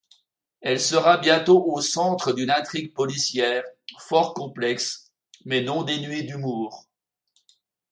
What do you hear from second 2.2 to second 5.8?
d'une intrigue policière fort complexe, mais